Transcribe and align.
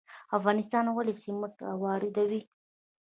افغانستان 0.37 0.85
ولې 0.89 1.13
سمنټ 1.23 1.55
واردوي؟ 1.83 2.41